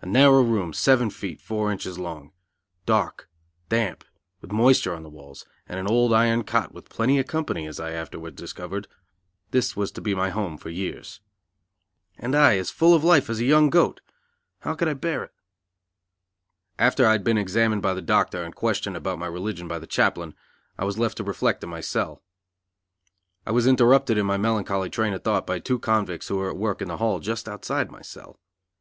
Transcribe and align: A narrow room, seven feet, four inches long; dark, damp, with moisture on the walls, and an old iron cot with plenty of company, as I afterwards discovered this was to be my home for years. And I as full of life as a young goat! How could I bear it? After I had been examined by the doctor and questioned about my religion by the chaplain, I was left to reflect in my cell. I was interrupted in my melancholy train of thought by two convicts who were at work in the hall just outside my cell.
A 0.00 0.06
narrow 0.06 0.42
room, 0.42 0.72
seven 0.72 1.10
feet, 1.10 1.40
four 1.40 1.72
inches 1.72 1.98
long; 1.98 2.30
dark, 2.86 3.28
damp, 3.68 4.04
with 4.40 4.52
moisture 4.52 4.94
on 4.94 5.02
the 5.02 5.08
walls, 5.10 5.44
and 5.68 5.80
an 5.80 5.88
old 5.88 6.12
iron 6.12 6.44
cot 6.44 6.72
with 6.72 6.88
plenty 6.88 7.18
of 7.18 7.26
company, 7.26 7.66
as 7.66 7.80
I 7.80 7.90
afterwards 7.90 8.36
discovered 8.36 8.86
this 9.50 9.74
was 9.74 9.90
to 9.90 10.00
be 10.00 10.14
my 10.14 10.30
home 10.30 10.58
for 10.58 10.68
years. 10.70 11.20
And 12.18 12.36
I 12.36 12.56
as 12.56 12.70
full 12.70 12.94
of 12.94 13.02
life 13.02 13.28
as 13.28 13.40
a 13.40 13.44
young 13.44 13.68
goat! 13.68 14.00
How 14.60 14.76
could 14.76 14.86
I 14.86 14.94
bear 14.94 15.24
it? 15.24 15.32
After 16.78 17.04
I 17.04 17.10
had 17.10 17.24
been 17.24 17.36
examined 17.36 17.82
by 17.82 17.94
the 17.94 18.00
doctor 18.00 18.44
and 18.44 18.54
questioned 18.54 18.96
about 18.96 19.18
my 19.18 19.26
religion 19.26 19.66
by 19.66 19.80
the 19.80 19.88
chaplain, 19.88 20.36
I 20.78 20.84
was 20.84 21.00
left 21.00 21.16
to 21.16 21.24
reflect 21.24 21.64
in 21.64 21.70
my 21.70 21.80
cell. 21.80 22.22
I 23.44 23.50
was 23.50 23.66
interrupted 23.66 24.18
in 24.18 24.26
my 24.26 24.36
melancholy 24.36 24.88
train 24.88 25.14
of 25.14 25.24
thought 25.24 25.48
by 25.48 25.58
two 25.58 25.80
convicts 25.80 26.28
who 26.28 26.36
were 26.36 26.50
at 26.50 26.56
work 26.56 26.80
in 26.80 26.86
the 26.86 26.98
hall 26.98 27.18
just 27.18 27.48
outside 27.48 27.90
my 27.90 28.02
cell. 28.02 28.38